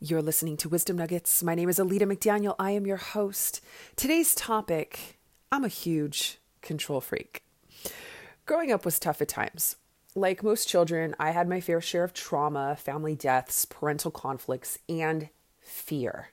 [0.00, 1.42] You're listening to Wisdom Nuggets.
[1.42, 2.54] My name is Alita McDaniel.
[2.56, 3.60] I am your host.
[3.96, 5.18] Today's topic
[5.50, 7.42] I'm a huge control freak.
[8.46, 9.74] Growing up was tough at times.
[10.14, 15.30] Like most children, I had my fair share of trauma, family deaths, parental conflicts, and
[15.60, 16.28] fear.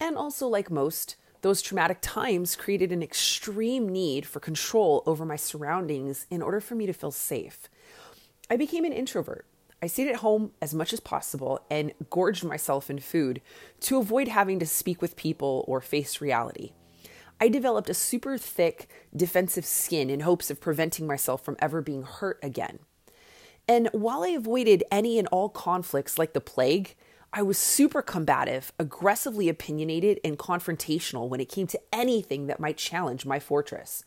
[0.00, 5.36] And also, like most, those traumatic times created an extreme need for control over my
[5.36, 7.68] surroundings in order for me to feel safe.
[8.50, 9.46] I became an introvert
[9.82, 13.40] I stayed at home as much as possible and gorged myself in food
[13.80, 16.72] to avoid having to speak with people or face reality.
[17.40, 22.02] I developed a super thick defensive skin in hopes of preventing myself from ever being
[22.02, 22.80] hurt again.
[23.66, 26.94] And while I avoided any and all conflicts like the plague,
[27.32, 32.76] I was super combative, aggressively opinionated, and confrontational when it came to anything that might
[32.76, 34.04] challenge my fortress.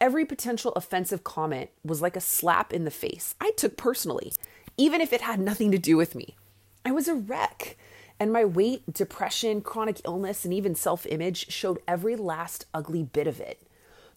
[0.00, 4.32] Every potential offensive comment was like a slap in the face I took personally,
[4.76, 6.36] even if it had nothing to do with me.
[6.84, 7.76] I was a wreck,
[8.18, 13.26] and my weight, depression, chronic illness, and even self image showed every last ugly bit
[13.26, 13.62] of it.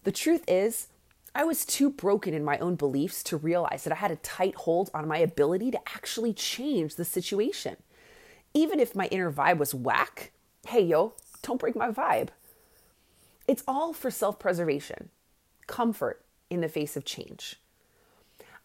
[0.04, 0.88] The truth is,
[1.34, 4.54] I was too broken in my own beliefs to realize that I had a tight
[4.54, 7.76] hold on my ability to actually change the situation.
[8.54, 10.32] Even if my inner vibe was whack,
[10.66, 11.12] hey yo,
[11.42, 12.28] don't break my vibe.
[13.46, 15.10] It's all for self preservation,
[15.66, 17.56] comfort in the face of change.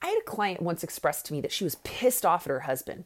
[0.02, 2.62] I had a client once express to me that she was pissed off at her
[2.62, 3.06] husband.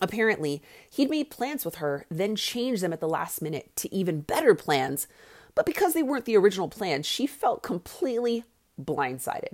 [0.00, 4.20] Apparently, he'd made plans with her, then changed them at the last minute to even
[4.20, 5.06] better plans,
[5.54, 8.44] but because they weren't the original plans, she felt completely
[8.80, 9.52] blindsided.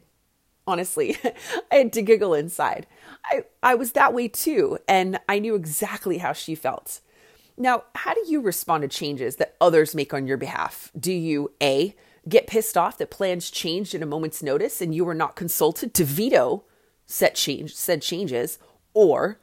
[0.67, 1.17] Honestly,
[1.73, 2.87] I had to giggle inside.
[3.25, 7.01] I, I was that way too, and I knew exactly how she felt.
[7.57, 10.91] Now, how do you respond to changes that others make on your behalf?
[10.99, 11.95] Do you A,
[12.29, 15.95] get pissed off that plans changed in a moment's notice and you were not consulted
[15.95, 16.65] to veto
[17.07, 18.59] set change said changes
[18.95, 19.39] or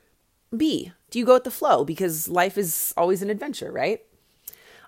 [0.55, 1.85] b do you go with the flow?
[1.85, 4.01] Because life is always an adventure right?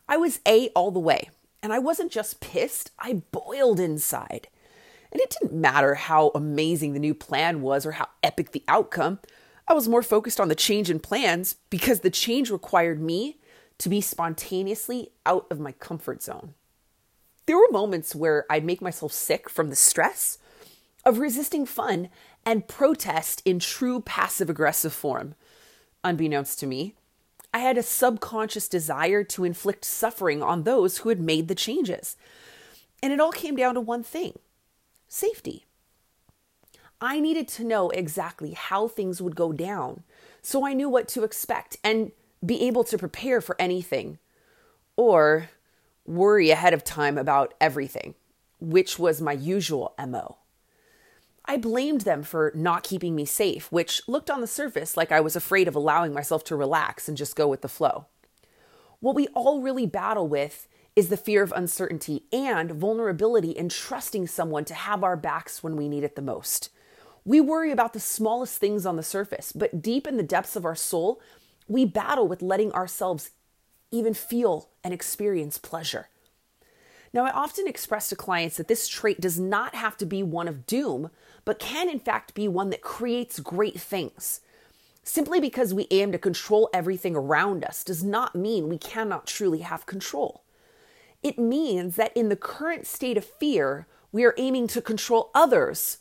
[0.08, 1.30] I was a all the way
[1.62, 4.48] and i wasn't just pissed i boiled inside.
[5.12, 9.18] And it didn't matter how amazing the new plan was or how epic the outcome.
[9.68, 13.38] I was more focused on the change in plans because the change required me
[13.80, 16.54] to be spontaneously out of my comfort zone
[17.50, 20.38] there were moments where I'd make myself sick from the stress
[21.04, 22.10] of resisting fun
[22.46, 25.34] and protest in true passive aggressive form.
[26.04, 26.94] Unbeknownst to me,
[27.52, 32.16] I had a subconscious desire to inflict suffering on those who had made the changes.
[33.02, 34.38] And it all came down to one thing
[35.08, 35.66] safety.
[37.02, 40.04] I needed to know exactly how things would go down
[40.44, 42.12] so I knew what to expect and
[42.46, 44.20] be able to prepare for anything.
[44.96, 45.50] Or
[46.10, 48.16] worry ahead of time about everything,
[48.60, 50.38] which was my usual MO.
[51.46, 55.22] I blamed them for not keeping me safe, which looked on the surface like I
[55.22, 58.08] was afraid of allowing myself to relax and just go with the flow.
[59.00, 64.28] What we all really battle with is the fear of uncertainty and vulnerability in trusting
[64.28, 66.70] someone to have our backs when we need it the most.
[67.24, 70.66] We worry about the smallest things on the surface, but deep in the depths of
[70.66, 71.22] our soul,
[71.68, 73.32] we battle with letting ourselves
[73.92, 76.08] even feel and experience pleasure.
[77.12, 80.48] Now, I often express to clients that this trait does not have to be one
[80.48, 81.10] of doom,
[81.44, 84.42] but can in fact be one that creates great things.
[85.04, 89.60] Simply because we aim to control everything around us does not mean we cannot truly
[89.60, 90.44] have control.
[91.24, 95.98] It means that in the current state of fear, we are aiming to control others,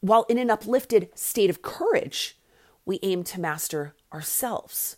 [0.00, 2.38] while in an uplifted state of courage,
[2.84, 4.96] we aim to master ourselves.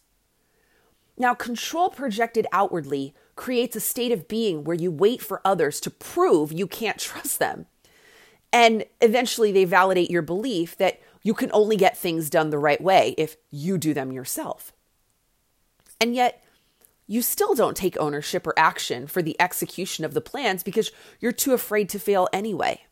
[1.18, 5.90] Now, control projected outwardly creates a state of being where you wait for others to
[5.90, 7.66] prove you can't trust them.
[8.52, 12.80] And eventually they validate your belief that you can only get things done the right
[12.80, 14.72] way if you do them yourself.
[16.00, 16.42] And yet,
[17.08, 21.32] you still don't take ownership or action for the execution of the plans because you're
[21.32, 22.82] too afraid to fail anyway.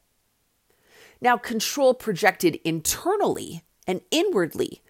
[1.21, 4.83] Now, control projected internally and inwardly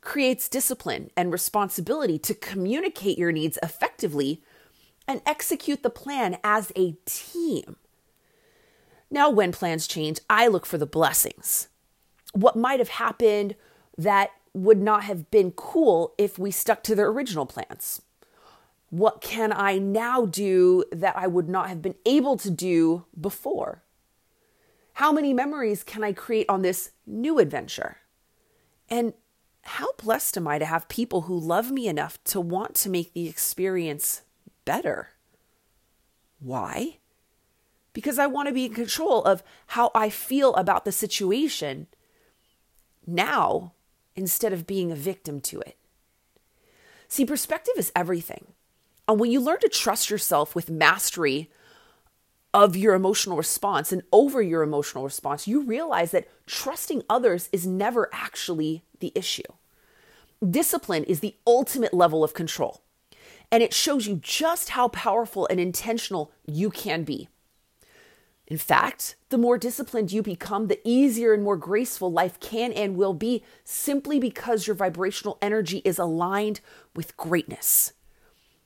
[0.00, 4.42] creates discipline and responsibility to communicate your needs effectively
[5.06, 7.76] and execute the plan as a team.
[9.10, 11.68] Now, when plans change, I look for the blessings.
[12.32, 13.56] What might have happened
[13.96, 18.02] that would not have been cool if we stuck to the original plans?
[18.90, 23.82] What can I now do that I would not have been able to do before?
[24.94, 27.98] How many memories can I create on this new adventure?
[28.88, 29.12] And
[29.68, 33.12] how blessed am I to have people who love me enough to want to make
[33.12, 34.22] the experience
[34.64, 35.10] better?
[36.40, 36.98] Why?
[37.92, 41.86] Because I want to be in control of how I feel about the situation
[43.06, 43.72] now
[44.16, 45.76] instead of being a victim to it.
[47.08, 48.46] See, perspective is everything.
[49.06, 51.50] And when you learn to trust yourself with mastery
[52.54, 57.66] of your emotional response and over your emotional response, you realize that trusting others is
[57.66, 59.42] never actually the issue.
[60.48, 62.82] Discipline is the ultimate level of control,
[63.50, 67.28] and it shows you just how powerful and intentional you can be.
[68.46, 72.96] In fact, the more disciplined you become, the easier and more graceful life can and
[72.96, 76.60] will be simply because your vibrational energy is aligned
[76.96, 77.92] with greatness.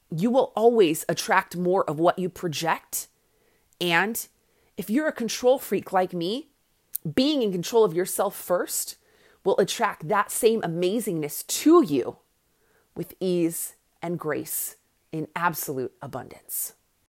[0.08, 3.08] You will always attract more of what you project
[3.82, 4.28] and
[4.76, 6.50] if you're a control freak like me,
[7.14, 8.96] being in control of yourself first
[9.44, 12.18] will attract that same amazingness to you
[12.94, 14.76] with ease and grace
[15.10, 16.74] in absolute abundance.